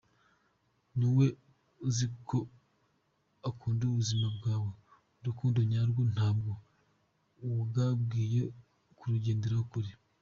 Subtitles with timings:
[0.99, 1.25] Niba
[1.87, 2.37] uziko
[3.49, 4.71] ukunda ubuzima bwawe,
[5.19, 6.51] Urukundo nyarwo ntabwo
[7.53, 8.41] wagakwiye
[8.97, 9.91] kurugendera kure.